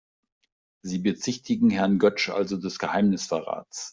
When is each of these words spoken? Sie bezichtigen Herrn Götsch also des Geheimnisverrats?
Sie 0.81 0.97
bezichtigen 0.97 1.69
Herrn 1.69 1.99
Götsch 1.99 2.29
also 2.29 2.57
des 2.57 2.79
Geheimnisverrats? 2.79 3.89